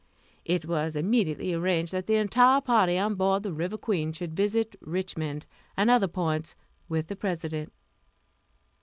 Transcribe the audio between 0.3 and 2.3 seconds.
It was immediately arranged that the